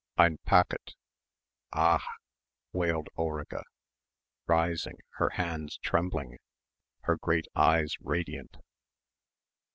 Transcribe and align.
"Ein 0.17 0.39
Packet... 0.47 0.95
a 1.73 1.77
a 1.77 1.95
ach," 1.97 2.01
wailed 2.73 3.07
Ulrica, 3.19 3.63
rising, 4.47 4.97
her 5.17 5.29
hands 5.29 5.77
trembling, 5.77 6.39
her 7.01 7.17
great 7.17 7.45
eyes 7.53 7.93
radiant. 7.99 8.57